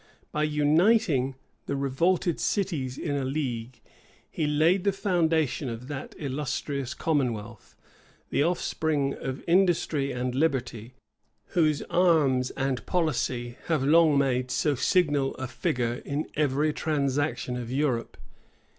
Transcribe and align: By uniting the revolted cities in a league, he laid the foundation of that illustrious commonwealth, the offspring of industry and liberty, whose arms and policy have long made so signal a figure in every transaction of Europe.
By 0.31 0.45
uniting 0.45 1.35
the 1.67 1.75
revolted 1.75 2.39
cities 2.39 2.97
in 2.97 3.15
a 3.15 3.23
league, 3.23 3.79
he 4.31 4.47
laid 4.47 4.83
the 4.83 4.91
foundation 4.91 5.69
of 5.69 5.89
that 5.89 6.15
illustrious 6.17 6.95
commonwealth, 6.95 7.75
the 8.31 8.41
offspring 8.41 9.13
of 9.13 9.43
industry 9.47 10.11
and 10.11 10.33
liberty, 10.33 10.95
whose 11.49 11.83
arms 11.83 12.49
and 12.57 12.83
policy 12.87 13.57
have 13.67 13.83
long 13.83 14.17
made 14.17 14.49
so 14.49 14.73
signal 14.73 15.35
a 15.35 15.47
figure 15.47 16.01
in 16.03 16.25
every 16.33 16.73
transaction 16.73 17.55
of 17.55 17.71
Europe. 17.71 18.17